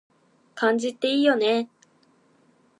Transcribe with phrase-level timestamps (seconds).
[0.55, 1.69] 漢字っていいよね